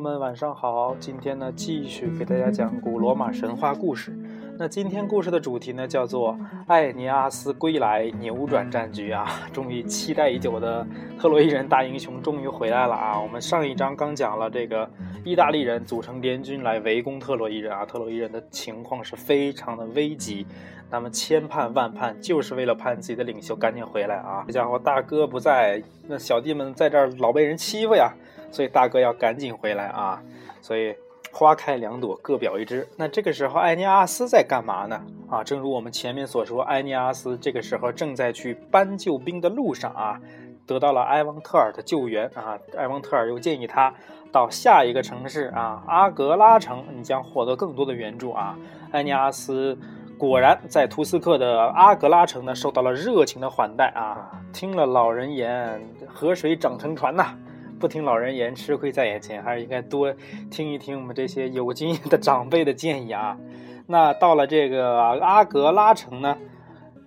[0.00, 4.10] 友们晚上好，今天呢继续给大家讲古罗马神话故事。
[4.56, 6.34] 那今天故事的主题呢叫做
[6.66, 9.46] 艾尼阿斯归来，扭转战局啊！
[9.52, 10.86] 终于期待已久的
[11.18, 13.20] 特洛伊人大英雄终于回来了啊！
[13.20, 14.88] 我们上一章刚讲了这个
[15.22, 20.46] 意大利人组成联军来围攻特洛伊人啊，特洛伊人的情况是非常的危急，
[20.90, 24.44] 那么千盼万盼就是为了盼自己的领袖赶紧回来啊！
[24.46, 28.10] 这家伙大哥不在，那小弟们在这儿老被人欺负呀，
[28.50, 30.22] 所以大哥要赶紧回来啊！
[30.60, 30.94] 所以。
[31.32, 32.88] 花开两朵，各表一枝。
[32.96, 35.00] 那这个时候，埃尼阿斯在干嘛呢？
[35.28, 40.20] 啊，正如我们前面所说，埃尼阿斯这个时候正在去搬救兵的路上啊，
[40.66, 42.58] 得到了埃王特尔的救援啊。
[42.76, 43.94] 埃王特尔又建议他
[44.32, 48.58] 到下一个城市啊，阿格拉城，你将获得更多的援助啊。
[48.90, 49.78] 埃尼阿斯
[50.18, 54.32] 果然在图斯克的阿格拉城呢，受到了热情的款待啊。
[54.52, 57.36] 听了老人言，河水涨成船呐。
[57.80, 60.14] 不听老人言，吃亏在眼前，还是应该多
[60.50, 63.36] 听一听我们这些有经验的长辈的建议啊。
[63.88, 66.36] 那到了这个阿格拉城呢，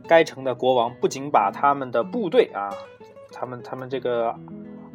[0.07, 2.73] 该城的国王不仅把他们的部队啊，
[3.31, 4.35] 他们他们这个。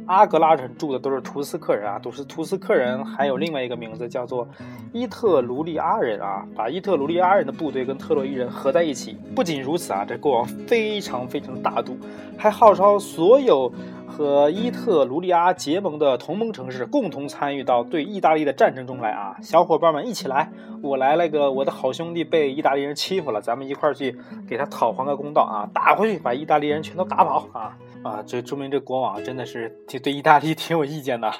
[0.08, 4.48] 阿格拉城住的都是图斯克人啊，都是图斯克人，还有另外一个名字叫做
[4.90, 9.18] 伊特卢利阿人啊，把伊特卢利阿人的部队跟特洛伊人合在一起。
[9.36, 11.94] 不仅如此啊，这国王非常非常大度，
[12.38, 13.70] 还号召所有
[14.06, 19.36] 和伊特卢利阿结盟的同盟城市共同参与到对意大利的战争中来啊！
[19.42, 20.50] 小伙伴们一起来，
[20.82, 25.68] 我来了个我的好兄弟被意大利人欺负了，咱们一块儿去给他讨还个公道啊！
[25.74, 27.76] 打回去，把意大利人全都打跑啊！
[28.08, 31.32] 啊，这说明这国王真的是挺对意大利 挺有意见的。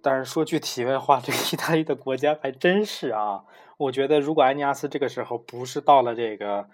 [0.00, 3.44] 但是说句题外话，这意大利的国家还真是啊。
[3.76, 6.66] 我觉得如果安尼阿斯这个时候不是到了这个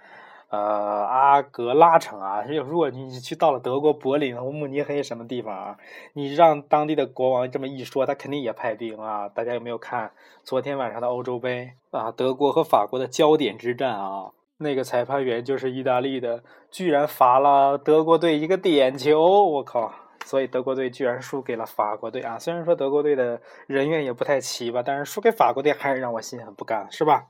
[0.51, 0.59] 呃
[1.07, 5.77] 阿格拉城啊，如果你去到了德国柏林和慕尼黑什么地方啊，
[6.13, 9.29] 你让当地的国王这么一说，他肯定也派兵啊。
[9.29, 10.13] 大家有没有看
[10.45, 12.13] 昨天晚上的欧洲杯啊？
[12.13, 14.33] 德国和法国的焦点之战啊？
[14.59, 19.93] 那个裁判员就是意大利的，居然罚了德国队一个点球，我靠！
[20.25, 22.39] 所以德国队居然输给了法国队啊！
[22.39, 27.29] 虽然说德国队的人员也不太齐吧，但是输给法国队还是让我心很不甘，是吧？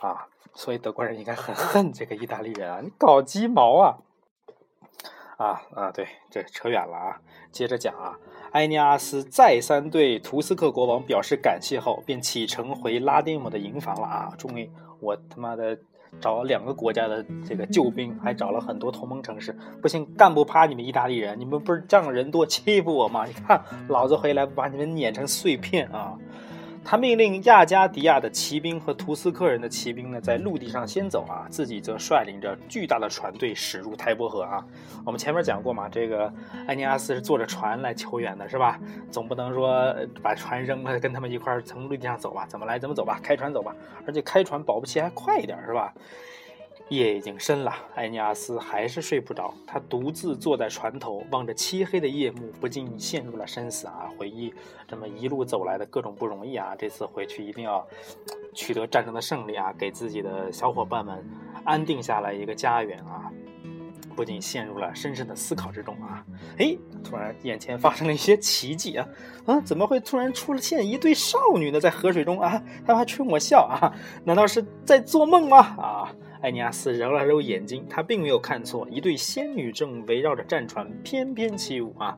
[0.00, 2.80] 啊，所以德国人应该很恨这个意大利人啊！
[2.82, 3.98] 你搞鸡毛啊！
[5.36, 7.20] 啊啊，对，这扯远了啊！
[7.52, 8.18] 接着讲啊，
[8.52, 14.32] 埃尼阿斯再三对图斯克国王表示感谢后，便启程回拉丁姆的营房了啊！
[14.38, 15.78] 终于，我他妈的。
[16.20, 21.38] 找了两个国家的这个救兵，还找了很多同盟城市，不行，干不趴你们意大利人！
[21.38, 23.24] 你们不是仗人多欺负我吗？
[23.26, 26.16] 你看，老子回来把你们碾成碎片啊！
[26.88, 34.64] 他命令亚加迪亚的骑兵和图斯克人的骑兵呢，在陆地上先走啊，自己则率领着巨大的船队驶入台伯河啊。
[35.04, 36.32] 我们前面讲过嘛，这个
[36.68, 38.78] 艾尼阿斯是坐着船来求援的，是吧？
[39.10, 39.92] 总不能说
[40.22, 42.46] 把船扔了，跟他们一块儿从陆地上走吧？
[42.48, 43.74] 怎么来怎么走吧，开船走吧。
[44.06, 45.92] 而且开船保不齐还快一点，是吧？
[46.88, 49.52] 夜已经深了，埃尼阿斯还是睡不着。
[49.66, 54.08] 他独自坐在船头，望着漆黑的夜幕，不禁陷入了深思啊！
[54.16, 54.54] 回忆
[54.86, 56.76] 这么一路走来的各种不容易啊！
[56.78, 57.84] 这次回去一定要
[58.54, 59.72] 取得战争的胜利啊！
[59.76, 61.24] 给自己的小伙伴们
[61.64, 63.32] 安定下来一个家园啊！
[64.14, 66.24] 不仅陷入了深深的思考之中啊！
[66.58, 69.08] 哎，突然眼前发生了一些奇迹啊！
[69.44, 71.80] 啊，怎么会突然出现一对少女呢？
[71.80, 73.92] 在河水中啊，他们还冲我笑啊！
[74.24, 75.58] 难道是在做梦吗？
[75.58, 76.14] 啊！
[76.46, 82.16] 艾尼亚斯揉了揉眼睛，他并没有看错，一对仙女正围绕着战船翩翩起舞啊！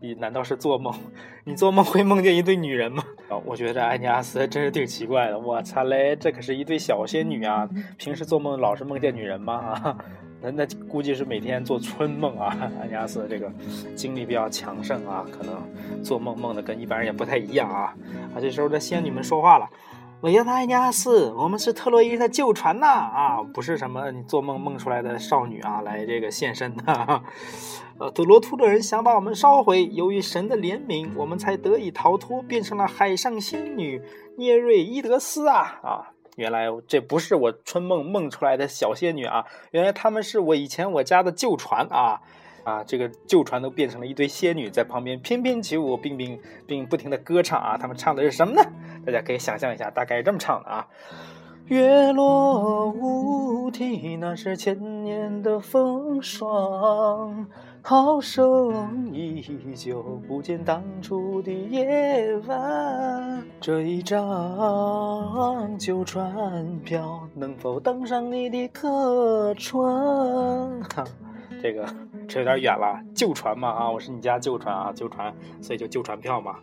[0.00, 0.94] 你难道是做梦？
[1.42, 3.02] 你做梦会梦见一对女人吗？
[3.30, 5.36] 哦，我觉得艾尼亚斯真是挺奇怪的。
[5.36, 7.68] 我操嘞，这可是一对小仙女啊！
[7.96, 9.54] 平时做梦老是梦见女人吗？
[9.54, 9.98] 啊，
[10.40, 12.56] 那那估计是每天做春梦啊！
[12.80, 13.52] 艾尼亚斯这个
[13.96, 15.60] 精力比较强盛啊，可能
[16.04, 17.92] 做梦梦的跟一般人也不太一样啊！
[18.32, 19.68] 啊，这时候这仙女们说话了。
[20.20, 22.86] 维亚纳尼亚斯，我们是特洛伊的旧船呐！
[22.88, 27.22] 啊，不是什么你做梦梦出来的少女啊，来这个现身的。
[28.00, 34.02] 呃，德罗图的人想把我们烧毁，由于神的怜悯，我们才得以逃脱，变成了海上仙女
[34.36, 35.78] 涅瑞伊德斯啊！
[35.84, 42.22] 啊，原来这不是我春梦梦出来的小仙女啊，原来他们是我以前我家的旧船啊！
[42.64, 47.76] 啊，这个旧船都变成了一堆仙女在旁边翩翩起舞，并并并不停的歌唱啊！
[47.78, 48.62] 他们唱的是什么呢？
[49.06, 50.86] 大家可以想象一下，大概这么唱的啊：
[51.66, 57.46] 月落乌啼，那是千年的风霜，
[57.82, 59.42] 涛声依
[59.74, 63.42] 旧，不见当初的夜晚。
[63.60, 70.80] 这一张旧船票，能否登上你的客船？
[70.94, 71.04] 哈。
[71.60, 71.84] 这个
[72.28, 76.58] 这有点远了，旧船嘛啊，我是你家旧船啊，旧船，所以就旧船票嘛。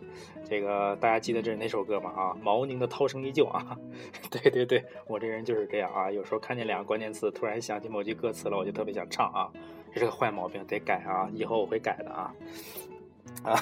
[0.48, 2.10] 这个大家记得这是哪首歌吗？
[2.16, 3.76] 啊，毛宁的《涛声依旧》啊。
[4.30, 9.50] 对对对，我这人就是这样啊，有时候看见两个关键词，突然想起某句歌词了，我就特别想唱啊，
[9.92, 12.32] 这是个坏毛病，得改啊，以后我会改的啊。
[13.42, 13.54] 啊，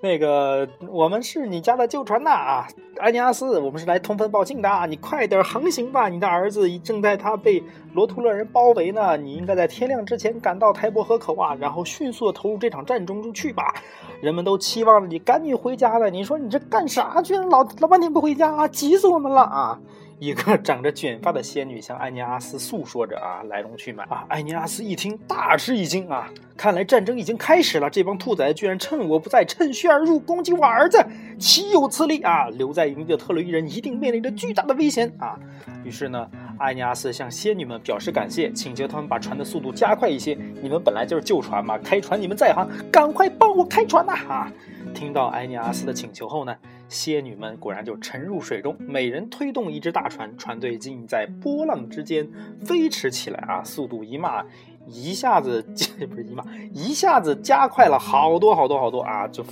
[0.00, 2.68] 那个，我们是你家的旧船呐啊，
[2.98, 7.62] 安尼阿斯，我们是来通风报信的，你快点航行吧，你的儿子正在他被
[7.94, 13.74] 罗图勒人包围呢，你应该在天亮之前赶到台伯河口啊，然后迅速的投入这场战争中去吧，
[14.20, 17.36] 人们都期望着你赶紧回家呢，你说你这干啥去？
[17.36, 19.78] 老老半天不回家，急死我们了啊！
[20.20, 24.26] 一个长着卷发的仙女向艾尼阿斯诉说着啊来龙去脉啊。
[24.28, 26.28] 艾尼阿斯一听大吃一惊啊，
[26.58, 27.88] 看来战争已经开始了。
[27.88, 31.02] 这帮兔崽居然趁我不在趁虚而入，攻击我儿子，
[31.38, 32.50] 岂有此理啊！
[32.50, 35.40] 留在营地的特洛伊人一定面临着巨大的危险啊！
[35.84, 40.36] 于是呢，艾尼阿斯向仙女们表示感谢，请求他们把船的速度加快一些。
[40.60, 44.12] 你们本来就是旧船嘛，开船你们在行，赶快帮我开船呐！
[44.28, 44.52] 啊！
[44.92, 46.54] 听到艾尼阿斯的请求后呢？
[46.90, 52.28] 仙女们果然就沉入水中，每人推动一只大船，船队竟在波浪之间
[52.66, 53.62] 飞驰起来啊！
[53.64, 54.44] 速度一马，
[54.86, 55.62] 一下子
[56.10, 56.44] 不是一马，
[56.74, 59.28] 一下子加快了好多好多好多啊！
[59.28, 59.44] 就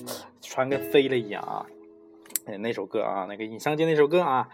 [0.43, 1.65] 船跟飞了一样啊！
[2.47, 4.49] 哎，那首歌啊，那个尹相杰那首歌啊。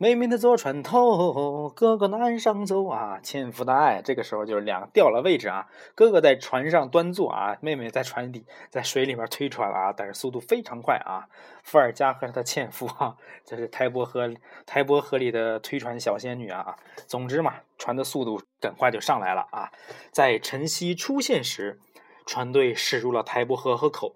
[0.00, 4.00] 妹妹的坐船头，哥哥岸上走啊，纤夫的爱。
[4.00, 5.66] 这个时候就是两个调了位置啊，
[5.96, 11.26] 哥哥在船上端坐啊，妹妹在船底，在水里面推船啊，但是速度非常快啊。
[11.64, 14.32] 伏尔加和他的纤夫啊，这是台伯河
[14.64, 16.76] 台伯河里的推船小仙女啊。
[17.08, 19.72] 总之嘛，船的速度很快就上来了啊。
[20.12, 21.80] 在晨曦出现时，
[22.24, 24.14] 船队驶入了台伯河河口。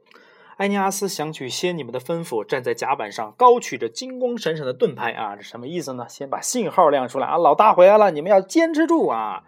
[0.58, 5.34] 埃尼阿斯想取仙女们的吩咐，站在甲板上，高举着金光闪闪的盾牌啊！
[5.34, 6.06] 这什么意思呢？
[6.08, 7.38] 先把信号亮出来啊！
[7.38, 9.44] 老大回来了，你们要坚持住啊！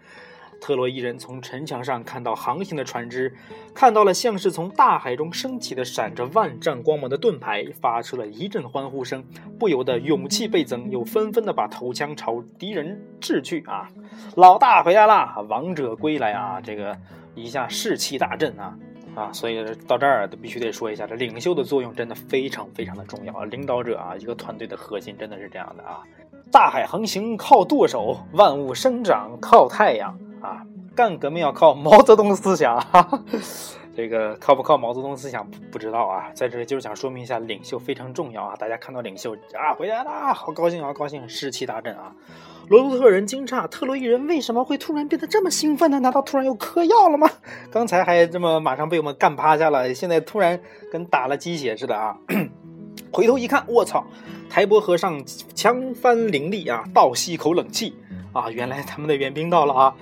[0.60, 3.34] 特洛伊人从城墙上看到航行的船只，
[3.74, 9.22] 看到了像是从大海中升起的闪着万丈光芒的盾牌，发出了一阵欢呼声，
[9.58, 13.90] 不由得勇气倍增，又纷纷的把头枪朝敌人掷去啊！
[14.36, 16.62] 老大回来了，王者归来啊！
[16.62, 16.96] 这个
[17.34, 18.74] 一下士气大振啊！
[19.14, 23.44] 啊，所以到这儿都必须得说一下，这领袖的作用真的非常非常的重要！
[23.44, 26.02] 领导者啊，一个团队的核心真的是这样的啊！
[26.50, 30.62] 大海航行靠舵手，万物生长靠太阳啊！
[30.94, 33.22] 干革命要靠毛泽东思想，哈哈，
[33.96, 36.30] 这个靠不靠毛泽东思想不知道啊！
[36.34, 38.56] 在这里就是想说明一下，领袖非常重要啊！
[38.56, 42.12] 大家看到领袖啊回来了，好高兴好高兴，士气大振啊！
[42.68, 46.00] 罗伯特人惊诧，特洛伊人为什么会突然变得这么兴奋呢？
[46.00, 47.30] 难道突然又嗑药了吗？
[47.70, 50.58] 刚才还这么马上被我们干趴下了，现在突然
[50.90, 52.18] 跟打了鸡血似的啊！
[53.12, 54.04] 回头一看，我操，
[54.50, 55.22] 台伯河上
[55.54, 57.94] 枪帆林立啊，倒吸一口冷气
[58.32, 58.50] 啊！
[58.50, 59.94] 原来他们的援兵到了啊！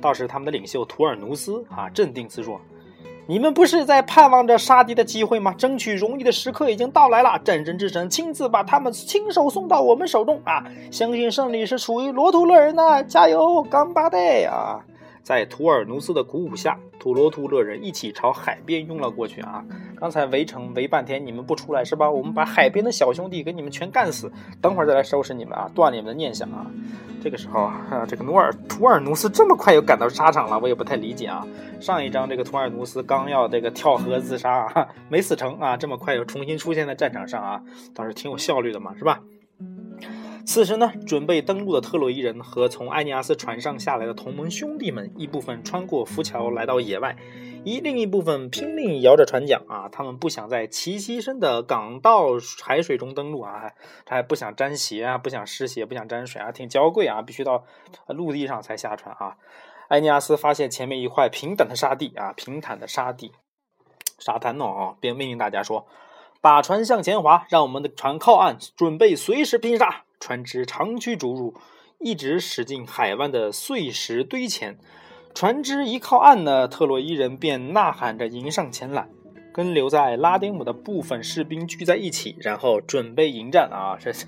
[0.00, 2.60] 倒是他们的领袖图尔努斯啊，镇定自若。
[3.30, 5.54] 你们不是在盼望着杀敌的机会吗？
[5.56, 10.64] 争取荣誉的时刻已经到来了，战争之神亲自把他们亲手送到我们手中啊！
[10.90, 14.80] 相信胜利是属于罗图勒人的，加油，干巴代啊！
[15.30, 19.64] 在图尔努斯的鼓舞下，土罗图勒人一起朝海边拥了过去啊！
[19.96, 22.10] 刚才围城围半天，你们不出来是吧？
[22.10, 24.28] 我们把海边的小兄弟给你们全干死，
[24.60, 26.66] 等会儿再来收拾你们啊，断你们的念想啊！
[27.22, 31.46] 这个时候啊，这个努尔图尔努斯这么快又赶到沙场了，我也不太理解啊。
[31.78, 37.62] 上一章这个图尔努斯刚要这个跳河自杀啊，没死成啊，这么快又重新出现在战场上啊，
[37.94, 39.20] 倒是挺有效率的嘛，是吧？
[40.44, 47.16] 此时呢，准备登陆的特洛伊人和从埃尼阿斯船上下来的同盟兄弟们，一部分穿过浮桥来到野外。
[47.62, 52.30] 一另一部分拼命摇着船桨啊，他们不想在齐膝深的港道
[52.62, 53.70] 海水中登陆啊，
[54.06, 57.64] 他还不想沾鞋啊，不想湿鞋，不想沾水啊，挺娇贵啊，必须到
[58.08, 59.36] 陆地上才下船啊。
[59.88, 63.32] 埃尼阿斯发现前面一块平坦的沙地啊，平坦的沙地，
[64.18, 65.86] 沙滩呢啊，便命令大家说
[66.40, 71.54] ：“把船向前划，让我们的船靠岸，准备随时拼杀。”船只长驱逐入，
[71.98, 74.78] 一直驶进海湾的碎石堆前。
[75.34, 79.08] 船只一靠岸呢，特洛伊人便呐喊着迎上前来，
[79.52, 83.96] 跟留在拉丁姆的部分士兵聚在一起，然后准备迎战啊！
[83.98, 84.26] 这是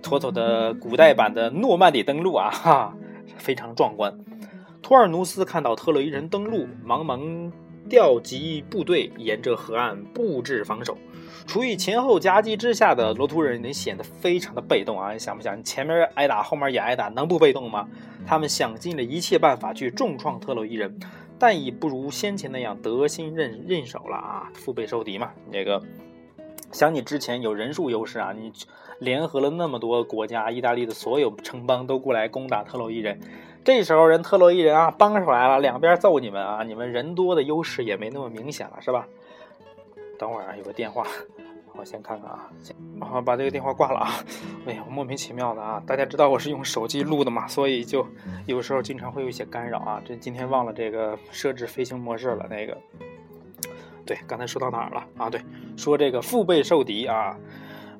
[0.00, 2.50] 妥妥的古代版的诺曼底登陆啊！
[2.50, 2.96] 哈，
[3.36, 4.16] 非常壮观。
[4.80, 7.50] 托尔努斯看到特洛伊人登陆，忙忙
[7.92, 10.96] 调集部队，沿着河岸布置防守。
[11.46, 15.12] 处于前后夹击之下的罗图人，也显得非常的被动啊！
[15.12, 15.58] 你想不想？
[15.58, 17.86] 你前面挨打，后面也挨打，能不被动吗？
[18.26, 20.98] 他们想尽了一切办法去重创特洛伊人，
[21.38, 24.50] 但已不如先前那样得心任任手了啊！
[24.54, 25.82] 腹背受敌嘛，那个
[26.72, 28.50] 想你之前有人数优势啊，你
[29.00, 33.20] 联合了那么多国家，意大利的所有城邦都过来攻打特洛伊人。
[33.64, 39.06] 这时候人特洛伊人啊，帮上来了，两边揍你们啊，你们人多的优势也没那么明显了，是吧？
[40.18, 41.06] 等会儿啊，有个电话，
[41.74, 42.50] 我先看看啊，
[43.00, 44.10] 啊，把这个电话挂了啊。
[44.66, 48.04] 哎呀，莫名其妙的啊，大家知道我是用手机录的嘛，所以就
[48.46, 50.02] 有时候经常会有一些干扰啊。
[50.04, 52.76] 这今天忘了这个设置飞行模式了，那个，
[54.04, 55.30] 对，刚才说到哪儿了啊？
[55.30, 55.40] 对，
[55.76, 57.36] 说这个腹背受敌啊。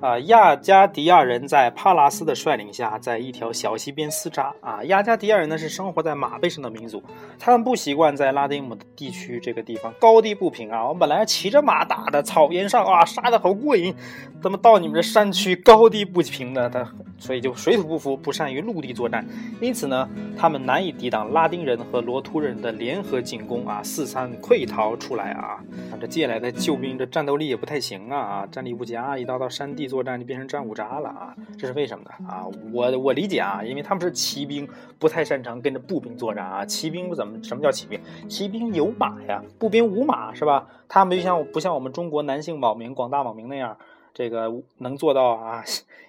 [0.02, 4.52] 啊，亚加迪亚人在帕拉斯的率领下，在一条小溪边厮扎。
[4.61, 7.00] 啊，亚加迪亚人呢是生活在马背上的民族，
[7.38, 10.88] 他们不习惯在拉丁姆的地区这个地方高低不平啊。
[10.88, 13.94] 我本来骑着马打的草原上啊，杀的好过瘾，
[14.42, 16.68] 怎么到你们这山区高低不平的？
[16.68, 16.80] 他
[17.23, 19.25] 所以就水土不服，不善于陆地作战，
[19.61, 25.62] 因此呢，他们难以抵挡拉丁人和罗图人的联合进攻啊，四散溃逃出来啊。
[26.00, 29.93] 这借来的救兵，这战斗力也不太行啊，啊，战力不佳，一到到山地。
[29.93, 31.37] 作战就变成战五渣了啊！
[31.59, 32.26] 这是为什么呢？
[32.26, 34.67] 啊，我我理解啊，因为他们是骑兵，
[34.99, 36.64] 不太擅长跟着步兵作战啊。
[36.64, 37.38] 骑兵不怎么？
[37.45, 38.00] 什么叫骑兵？
[38.26, 40.67] 骑兵有马呀，步兵无马是吧？
[40.88, 43.76] 他们就像不像我们中国男性网民、广大网民那样，
[44.14, 45.64] 这个能做到啊，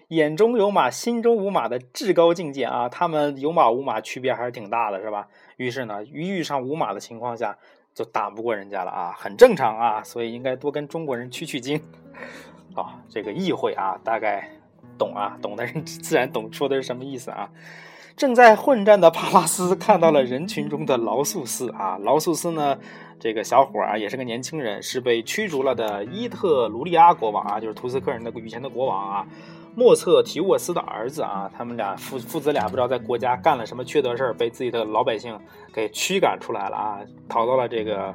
[0.10, 2.90] 眼中有马，心中无马的至高境界啊。
[2.90, 5.28] 他们有马无马区别还是挺大的，是吧？
[5.58, 7.58] 于是呢，遇上无马的情况下，
[7.94, 10.04] 就打不过人家了啊，很正常啊。
[10.04, 11.82] 所以应该多跟中国人取取经。
[12.76, 14.50] 啊，这个意会啊，大概
[14.98, 17.50] 懂啊，懂的人 自然懂说的是什么意思啊。
[18.16, 22.78] 正在混战的帕拉斯看到了人群中的劳素斯啊，劳素斯呢，
[23.20, 29.28] 这个小伙啊，也是个年轻人，是被驱逐了的伊特卢利亚国王啊，就是图斯克人的以前的国王啊，
[29.76, 35.40] 莫测提沃斯的儿子啊，他们俩父父子俩不知道在国家干了什么缺德事儿，被自己的老百姓
[35.74, 38.14] 给驱赶出来了啊，逃到了这个。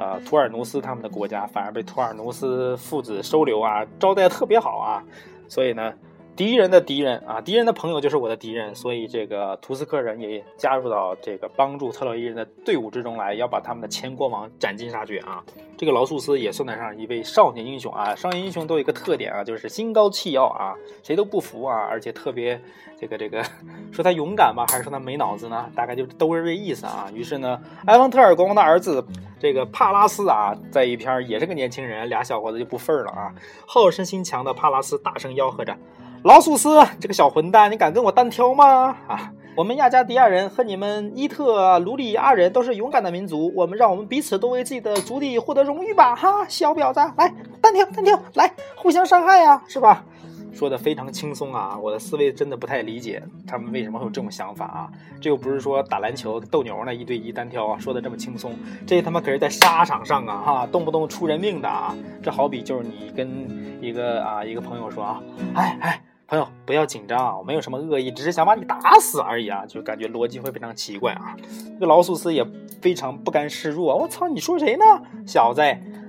[0.00, 5.02] 呃，图尔努斯他们的国家反而被图尔努斯父子收留啊，招待特别好啊，
[5.48, 5.92] 所以呢。
[6.38, 15.42] 敌人的敌人啊，敌人的朋友就是我的敌人，所以这个图斯克人也加入到这个帮助特洛伊人的队伍之中来，要把他们的前国王斩尽杀绝啊！
[15.76, 18.14] 这个劳素斯也算得上一位少年英雄啊！
[18.14, 22.60] 少年英雄都有一个特点啊，就是心高气傲啊，谁都不服啊，而且特别
[23.00, 23.42] 这个这个，
[23.90, 25.68] 说他勇敢吧，还是说他没脑子呢？
[25.74, 27.10] 大概就都是这意思啊。
[27.12, 29.04] 于是呢，埃方特尔国王的儿子
[29.40, 33.34] 这个帕拉斯啊，在一边也是个年轻人，俩小伙子就不忿了啊！
[33.66, 35.76] 好胜心强的帕拉斯大声吆喝着。
[36.22, 38.96] 劳苏斯，这个小混蛋，你敢跟我单挑吗？
[39.06, 46.16] 啊，我们亚加迪亚人和你们伊特卢里亚人都是勇敢的民族，我们让我们彼此都为自己的族地获得荣誉吧！
[46.16, 50.04] 哈，小婊子，来单挑单挑，来互相伤害呀，是吧？
[50.52, 54.90] 说的非常轻松啊，我的思维真的不太理解他们为什么会有这种想法啊？
[55.20, 58.52] 这又不是说打篮球斗牛呢，一对一单挑啊，说的这么轻松，
[58.84, 61.96] 这他妈可是在沙场上啊，哈，动不动出人命的啊！
[62.20, 65.22] 这好比就是你跟一个啊一个朋友说啊，
[65.54, 66.02] 哎哎。
[66.28, 69.64] 朋友，不要紧张啊，我没有什么恶意，只是想把你打死而已啊！
[69.66, 71.34] 就感觉逻辑会非常奇怪啊。
[71.72, 72.46] 这个劳苏斯也
[72.82, 74.84] 非常不甘示弱，我操，你说谁呢，
[75.26, 75.62] 小子？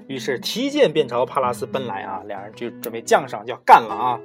[0.09, 2.21] 于是提剑便朝帕拉斯奔来啊！
[2.27, 4.19] 两人就准备降上就要干了啊！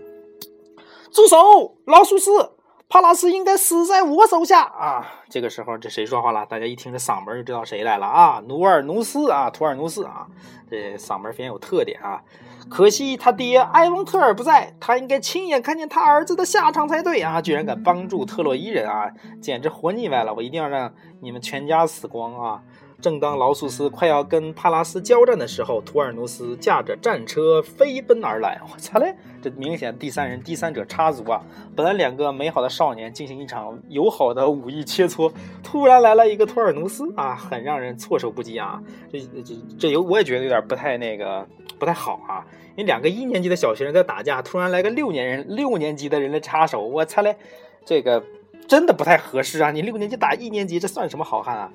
[1.12, 2.50] 住手，劳苏斯！
[2.88, 5.06] 帕拉斯应该死在我手下啊！
[5.30, 6.44] 这个时候，这谁说话了？
[6.46, 8.42] 大家一听这嗓门就知道谁来了啊！
[8.48, 10.26] 努尔努斯啊，图尔努斯啊，
[10.68, 12.20] 这嗓门非常有特点啊！
[12.68, 17.40] 可惜他爹埃隆特尔不在，他应该亲眼看见他儿子的下场才对啊！
[17.40, 20.34] 居然敢帮助特洛伊人啊，简直活腻歪了！
[20.34, 22.62] 我一定要让你们全家死光啊！
[23.04, 28.58] 正当劳苏斯快要跟帕拉斯交战的时候，图尔努斯驾着战车飞奔而来。
[28.72, 29.14] 我操嘞！
[29.42, 31.38] 这明显第三人、第三者插足啊！
[31.76, 35.30] 本来两个美好的少年进行一场友好的武艺切磋，
[35.62, 38.82] 突然来了一个图尔努斯啊，很让人措手不及啊！
[39.12, 41.46] 这这这有我也觉得有点不太那个
[41.78, 42.40] 不太好啊！
[42.70, 47.36] 因为两个一年级的小学生在打架，突然来个六年人六年级的人来插手，我操嘞！
[47.84, 48.24] 这个
[48.66, 49.70] 真的不太合适啊！
[49.70, 51.70] 你六年级打一年级，这算什么好汉啊？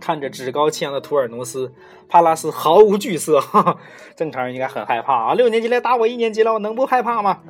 [0.00, 1.72] 看着趾高气扬的图尔努斯，
[2.08, 3.40] 帕拉斯毫无惧色。
[4.16, 5.34] 正常人应该很害怕啊！
[5.34, 7.40] 六年级来打我一年级了，我能不害怕吗？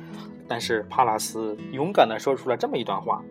[0.47, 3.23] 但是帕拉斯勇敢地说出了这么一段话：“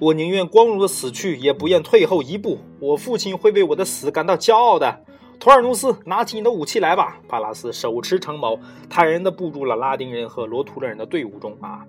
[0.00, 2.58] 我宁愿光荣的死去，也不愿退后一步。
[2.80, 5.04] 我父亲会为我的死感到骄傲的。”
[5.38, 7.18] 图尔努斯，拿起你的武器来吧！
[7.28, 11.84] 帕拉斯手持长矛，坦然地步入了拉丁人和罗图人的队伍中啊！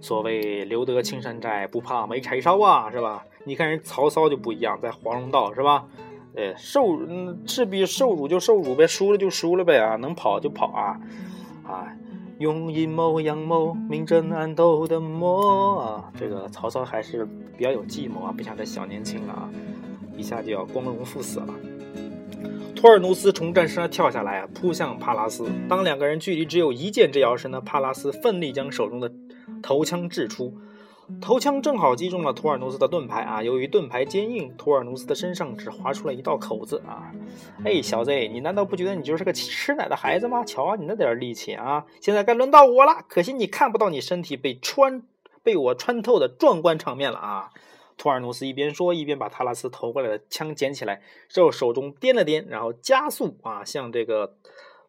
[0.00, 3.24] 所谓留得青山在，不怕没柴烧啊，是吧？
[3.44, 5.84] 你看人曹操就不一样，在黄龙道是吧？
[6.34, 11.00] 呃，受嗯，赤壁受辱就受辱呗，输了就输了呗啊，能跑就跑啊，
[11.62, 11.86] 啊，
[12.38, 19.50] 用阴谋阳谋明争暗斗的谋啊，这个曹操还是比较有计谋啊，不像这小年轻了啊，
[20.16, 21.54] 一下就要光荣赴死了。
[22.74, 25.46] 托尔努斯从战车上跳下来啊，扑向帕拉斯。
[25.68, 29.12] 当两个人距离只有一箭之遥时呢，帕拉斯奋力将手中的
[29.62, 30.52] 头枪掷出。
[31.20, 33.42] 头枪正好击中了图尔努斯的盾牌啊！
[33.42, 37.12] 由于盾牌坚硬，图尔努斯的身上只划出了一道口子啊！
[37.64, 40.44] 哎，小子，你难道不觉得你就是个吃奶的孩子吗？
[40.44, 41.84] 瞧啊你那点力气啊！
[42.00, 45.02] 现在该轮到我了，可惜你看不到你身体被穿
[45.42, 47.50] 被我穿透的壮观场面了啊！
[47.98, 54.34] 图尔努斯一边说，一边把塔拉斯投过来的枪捡起来，之后手中掂了掂，然后加速啊，向这个。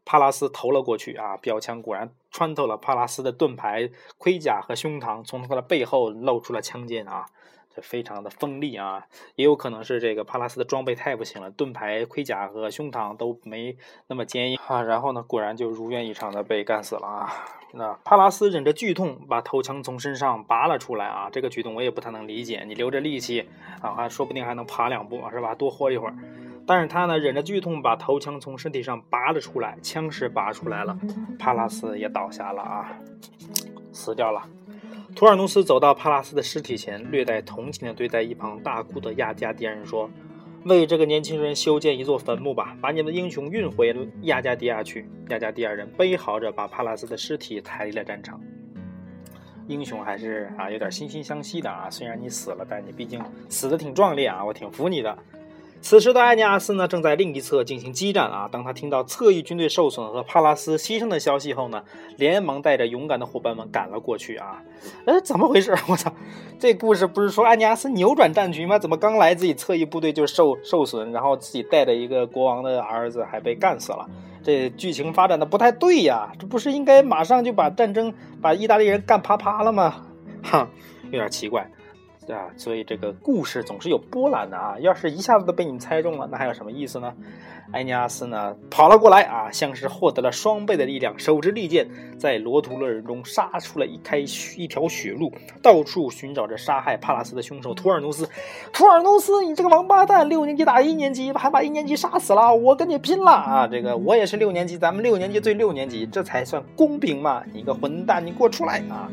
[0.06, 1.38] 帕拉斯投了过去啊！
[1.38, 7.26] 标枪果然穿透了帕拉斯的盾牌、盔甲和胸膛，从他的背后露出了枪尖啊！
[7.76, 9.08] 这非常的锋利啊！
[9.36, 14.84] 也有可能是这个帕拉斯的装备太不行了，盾牌、盔甲和胸膛都没那么坚硬啊！
[14.84, 17.34] 然后呢，果然就如愿以偿的被干死了啊！
[17.72, 21.30] 那帕拉斯忍着剧痛把头枪从身上拔了出来啊！
[21.32, 23.50] 这个举动我也不太能理解，你留着力气
[23.82, 25.56] 啊，还说不定还能爬两步是吧？
[25.56, 26.16] 多活一会儿。
[26.66, 30.98] 但是他呢，忍着剧痛把头枪从身体上拔了出来，枪是拔出来了，
[31.38, 32.92] 帕拉斯也倒下了啊，
[33.92, 34.42] 死掉了。
[35.16, 40.10] 图尔努斯走到帕拉斯的尸体前，略带同情地对在一旁大哭的亚加迪亚人说
[40.66, 48.42] ：“为这个年轻人修建一座坟墓吧，把你们的英雄运回亚加迪亚去。”亚加迪亚人悲嚎着把帕拉斯的尸体抬离了战场。
[49.68, 55.16] 英雄还是啊有点惺惺相惜的啊，虽然你死了，但你毕竟死的挺壮烈啊，我挺服你的。
[55.84, 58.48] 此时的艾尼阿斯呢，正在另一侧进行激战啊。
[58.50, 61.84] 当他听到侧翼军队受损和帕拉斯牺牲的消息后呢，
[62.16, 64.64] 连忙带着勇敢的伙伴们赶了过去啊。
[65.06, 65.76] 哎，怎么回事？
[65.90, 66.10] 我操，
[66.58, 68.80] 这故事不是说艾尼阿斯扭转战局吗？
[68.80, 74.10] 怎么刚来自己侧翼部队就受受损，然后自己带着一个国王的儿子还被干死了？
[74.42, 79.96] 这剧情发展的不太对呀，这不是应该马上就把战争把意大利人干趴趴了吗？
[80.42, 80.66] 哈，
[81.08, 81.70] 有点奇怪。
[82.26, 84.76] 对啊，所以这个故事总是有波澜的啊！
[84.80, 87.14] 要是一下子都被你们猜中了，那还有什么意思呢？
[87.72, 91.88] 埃尼阿斯呢，跑了过来啊，像是获得了双倍的力量，手执利剑，
[92.18, 98.30] 在罗图勒人中杀出了一开一条血路，到处寻找着杀害帕拉斯的凶手图尔努斯。
[98.72, 103.68] 图尔努斯，你这个王八蛋，六年级打一年级，还把一年级杀死了，我跟你拼了啊！
[103.68, 107.44] 这个我也是六年级，咱们六年级对六年级，这才算公平嘛！
[107.54, 109.10] 你个混蛋，你给我出来啊！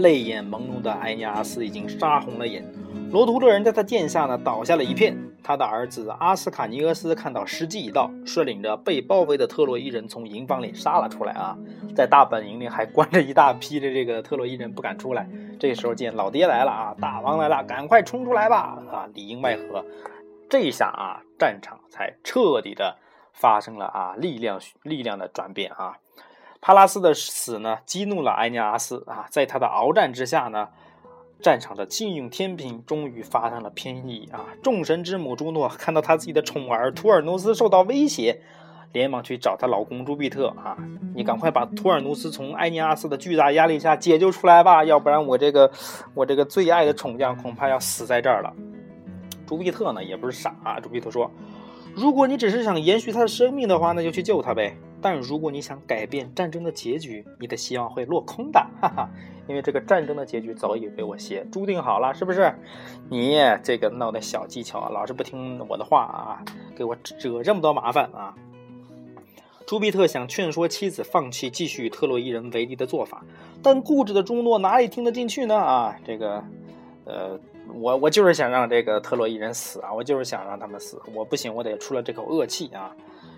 [0.00, 2.64] 泪眼朦胧的埃尼阿斯已经杀红了眼，
[3.12, 5.16] 罗图勒人在他剑下呢倒下了一片。
[5.42, 11.56] 他的儿子阿斯卡尼俄斯看到时机已到，率领着被包围的特洛伊人从营房里杀了出来啊！
[11.96, 15.26] 在大本营里还关着一大批的这个特洛伊人不敢出来。
[15.58, 18.78] 这时候见老爹来了啊，大王来了，赶快冲出来吧！
[18.92, 19.84] 啊，里应外合。
[20.48, 22.96] 这一下啊，战场才彻底的
[23.32, 25.96] 发生了啊力量力量的转变啊。
[26.60, 30.68] 帕拉斯的死呢，激怒了埃尼阿斯啊，在他的鏖战之下呢，
[31.40, 34.44] 战场的禁用天平终于发生了偏移啊！
[34.62, 38.42] 众神之母朱诺看到他自己的宠儿图尔努斯受到威胁，
[38.92, 40.76] 连忙去找她老公朱庇特啊，
[41.14, 45.70] 你赶快把图尔努斯从埃尼阿斯的巨大压力下解救出来吧，要不然我这个
[46.12, 48.52] 我这个最爱的宠将恐怕要死在这儿了。
[49.46, 51.30] 朱庇特呢也不是傻啊，朱庇特说。
[51.94, 54.76] 如果你只是想延续他的生命的话，那就去救他呗。
[55.02, 59.10] 但如果你想改变战争的结局，你的希望会落空的，哈哈。
[59.48, 62.54] 因为这个战争的结局早已被我写注定好了，是不是？
[63.08, 66.44] 你这个闹的小技巧，老是不听我的话啊，
[66.76, 68.34] 给我惹这么多麻烦啊！
[69.66, 73.24] 朱庇特想劝说妻子放弃继续与特洛伊人为敌的做法，
[73.62, 75.56] 但固执的朱诺哪里听得进去呢？
[75.56, 76.44] 啊，这个，
[77.04, 77.38] 呃。
[77.72, 79.92] 我我就是想让这个特洛伊人死啊！
[79.92, 82.90] 我就是想让他们死，我不行，我得出了这口恶气啊！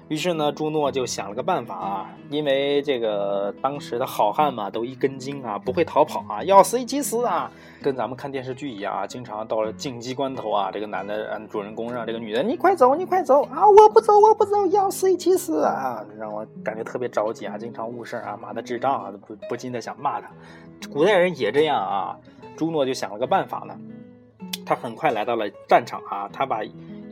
[0.09, 7.51] 于是呢，朱诺就想了个办法啊，因为这个当时的好汉嘛，都一根筋啊，不会逃跑啊，要死一起死啊，
[7.83, 20.31] 跟咱们看电视剧一样啊，经常到了紧急关头啊，这个男的嗯，主人公让这个女的你快走，你快走啊，我不走，我不走，要死一起死啊，让我感觉特别着急啊，经常误事啊，妈的智障啊，不不禁的想骂他。
[20.91, 22.19] 古代人也这样啊，
[22.57, 23.79] 朱诺就想了个办法呢。
[24.65, 26.29] 他很快来到了战场啊！
[26.33, 26.63] 他把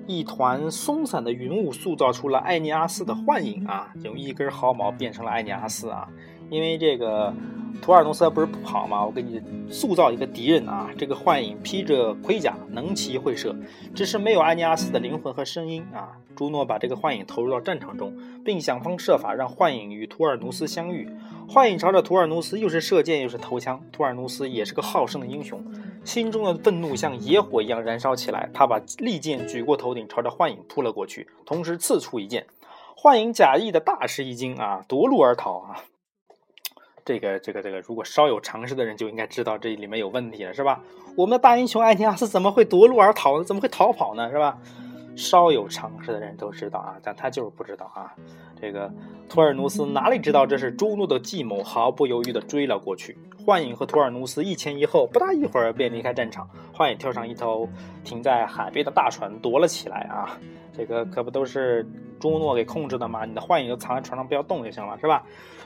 [0.07, 6.09] 一团松散的云雾塑造出了艾尼阿斯的幻影啊，用一根毫毛变成了艾尼阿斯啊！
[6.49, 7.35] 因为这个
[7.83, 9.05] 图尔努斯不是不跑吗？
[9.05, 10.91] 我给你塑造一个敌人啊！
[10.97, 13.55] 这个幻影披着盔甲，能骑会射，
[13.95, 16.17] 只是没有艾尼阿斯的灵魂和声音啊！
[16.37, 21.09] 朱诺把这个幻影投入到战场中，并想方设法让幻影与图尔努斯相遇。
[21.53, 25.61] 幻影朝着图尔努斯又是射箭又是投枪，图尔努斯也是个好胜的英雄。
[26.05, 32.47] 心中的愤怒像野火一样燃烧起来，他把利剑举过头顶，朝着幻影扑了过去，同时刺出一剑。
[32.95, 35.83] 幻影假意的大吃一惊啊，夺路而逃啊！
[37.05, 40.81] 这个、这个、这个，如果稍有常识的人就应该知道这里面有问题了，是吧？
[41.17, 43.45] 我们的大英雄艾尼阿斯怎么会夺路而逃呢？
[43.45, 44.31] 怎么会逃跑呢？
[44.31, 44.57] 是吧？
[45.17, 48.15] 稍有常识的人都知道啊，但他就是不知道啊。
[48.61, 48.93] 这个
[49.29, 53.17] 托尔努斯哪里知道这是朱诺的计谋，毫不犹豫地追了过去。
[53.45, 56.49] 幻影和托尔努斯一前一后，不大一会儿便离开战场。
[56.73, 57.69] 幻影跳上一头
[58.05, 60.39] 停在海边的大船躲了起来啊！
[60.81, 61.87] 这个可不都是
[62.19, 63.27] 朱诺给控制的吗？
[63.27, 65.23] 你的幻影就藏在船上，不要动就行了，是吧？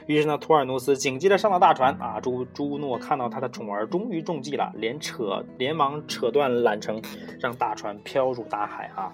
[0.07, 2.19] 于是呢，图尔努斯紧接着上了大船啊！
[2.21, 7.01] 朱朱诺看到他的宠儿终于中计了，连扯连忙扯断缆绳，
[7.39, 9.13] 让大船飘入大海啊！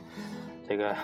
[0.68, 0.96] 这个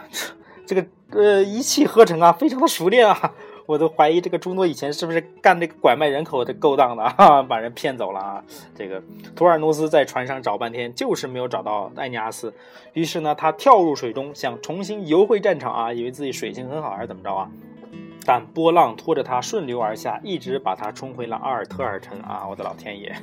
[0.66, 3.34] 这个呃一气呵成啊，非常的熟练啊！
[3.68, 8.44] 我都怀疑这个朱诺以前是不是干这个拐卖人口的勾当的啊， 把人骗走了啊！
[8.74, 9.04] 这个
[9.36, 12.54] 图尔努斯在船上找半天，就是没有找到艾尼阿斯。
[12.94, 17.50] 于是呢，他跳入水中，想重新游回战场啊，以为自己水性很好还是怎么着啊？
[18.26, 22.48] 但波浪拖着他顺流而下，一直把他冲回了阿尔特尔城啊！
[22.50, 23.14] 我的老天爷！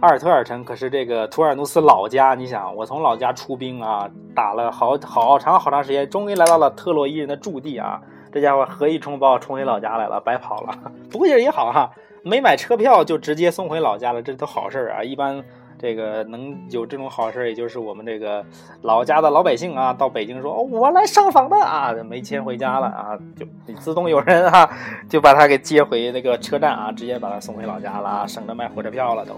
[0.00, 8.00] 阿尔特尔城可是这个图尔努斯老家，你想，我从老家出兵啊，打了好好长好长时间，终于来到了特洛伊人的驻地啊！
[8.32, 10.92] 这家伙何以冲报冲回老家来了，白跑了。
[11.10, 11.90] 不过也也好哈，
[12.22, 15.02] 没买车票就直接送回老家了，这都好事儿啊。
[15.02, 15.42] 一般
[15.78, 18.44] 这个能有这种好事儿，也就是我们这个
[18.82, 24.68] 老家的老百姓啊，到北京说哦，我来上访的啊，没钱回家了啊，就自动有人啊，
[25.08, 29.34] 就把他给接回那个车站啊，直接把他送回老家了，省得买火车票了都。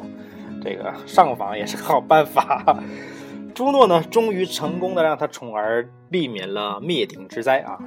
[0.63, 2.77] 这个上访也是个好办法。
[3.55, 7.79] 朱诺呢，终于成功的让他宠儿避免了灭顶之灾啊。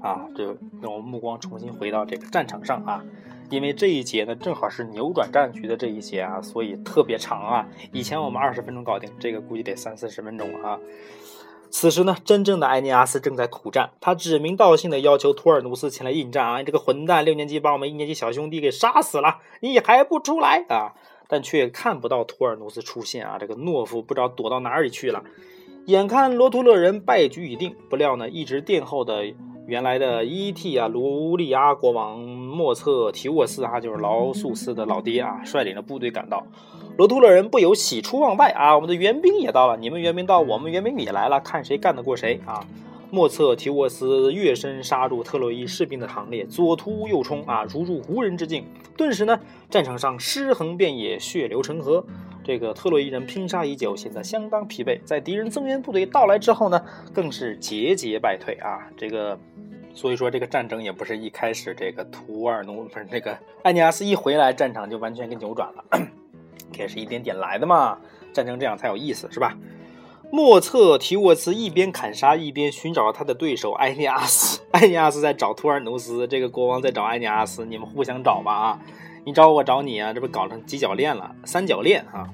[0.00, 3.04] 啊，就让我们目光重新回到这个战场上啊，
[3.50, 7.66] 因为这一节呢正好是扭转战局的这一节啊，所以特别长啊。
[7.92, 10.78] 以前我们二十分钟搞定，这个估计得三四十分钟啊。
[11.70, 16.62] 此时呢，真正的埃尼阿斯正在苦战，他指名道姓的要求托尔努斯前来应战啊。
[16.62, 20.94] 这个混蛋，六年级把我们一年级小兄弟给杀死了，你还不出来啊？
[21.28, 25.24] 但却看不到托尔努斯出现啊，这个懦夫不知道躲到哪里去了。
[25.86, 29.24] 眼看罗图勒人败局已定，不料呢，一直殿后的。
[29.66, 36.46] 原来的伊替啊，卢利亚国王莫测提沃斯啊，就是劳素斯的老爹啊，率领着部队赶到。
[36.96, 42.64] 罗图勒人不由喜出望外啊，我们的援兵也到了，你们援兵到，我们援兵也来了，看谁干得过谁啊！
[43.10, 48.64] 莫测提沃斯跃身杀入特洛伊士兵的行列，左突右冲啊，如入无人之境。
[48.96, 52.04] 顿时呢，战场上尸横遍野，血流成河。
[52.46, 55.00] 这个特洛伊人拼杀已久，显得相当疲惫。
[55.04, 56.80] 在敌人增援部队到来之后呢，
[57.12, 58.88] 更是节节败退啊！
[58.96, 59.36] 这个。
[59.92, 65.82] 所以说这个战争也不是一开始这个图尔努不是那个艾尼阿斯一回来战场就完全给扭转了，
[66.78, 67.96] 也是一点点来的嘛。
[68.30, 69.56] 战争这样才有意思是吧？
[70.30, 78.80] 莫测提沃斯一边砍杀一边寻找他的对手埃尼阿斯， 埃尼阿斯在找图尔努斯，这个国王在找埃尼阿斯，你们互相找吧啊！
[79.26, 82.30] 你找我找你啊，这不搞成几角恋了，三角恋啊！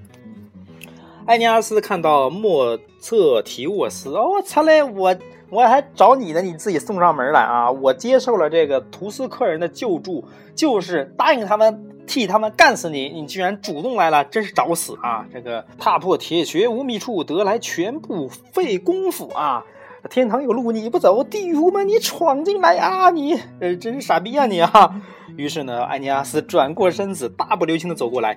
[1.25, 5.17] 艾尼阿斯看到莫测提沃斯，哦，我操嘞我。
[5.49, 7.71] 我还找你呢，你自己送上门来啊！
[7.71, 10.25] 我接受了这个图斯克人的救助，
[10.55, 15.27] 就是答应他们替他们干死你，你居然主动来了，真是找死啊！
[15.31, 19.63] 这个踏破铁鞋无觅处，得来全不费功夫啊！
[20.11, 23.11] 天堂有路你不走，地狱无门你闯进来啊！
[23.11, 25.01] 你呃，真是傻逼啊你啊！
[25.37, 28.37] 于是呢，艾尼阿斯转过身子，大步流星的走过来，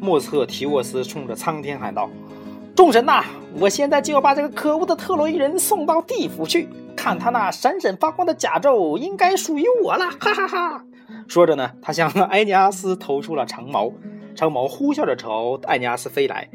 [0.00, 2.10] 莫测提沃斯冲着苍天喊道。
[2.74, 3.24] 众神呐，
[3.58, 10.04] 我现在就要把这个可恶的特洛伊人送到地府去，看他那闪闪发光的甲胄，应该属于我了！
[10.20, 10.84] 哈哈哈！
[11.28, 13.92] 说着呢，他向艾尼阿斯投出了长矛，
[14.34, 16.48] 长矛呼啸着朝艾尼阿斯飞来，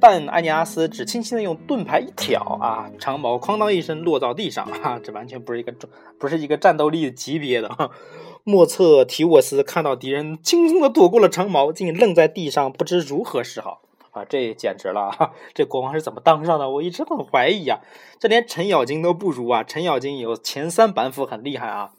[0.00, 5.72] 但埃尼阿斯只轻轻的用盾牌一挑啊，长矛哐当一声落到地上 啊，这完全不是一个
[6.18, 7.90] 不是一个战斗力级别的哈。
[8.44, 13.82] 莫测提沃斯看到敌人轻松的躲过了长矛，竟愣在地上，不知如何是好。
[14.12, 15.32] 啊，这简直了啊！
[15.52, 16.70] 这国王是怎么当上的？
[16.70, 17.80] 我一直很怀疑啊。
[18.18, 19.62] 这连程咬金都不如啊！
[19.62, 21.90] 程咬金有前三板斧很厉害啊，